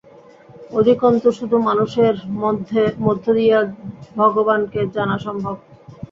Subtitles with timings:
[0.71, 2.13] অধিকন্তু শুধু মানুষের
[3.03, 3.65] মধ্য দিয়াই
[4.17, 5.55] ভগবানকে জানা সম্ভব।